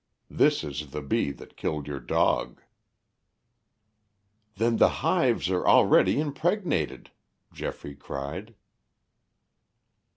[0.31, 2.59] This is the bee that killed your dog."
[4.55, 7.11] "Then the hives are already impregnated,"
[7.53, 8.55] Geoffrey cried.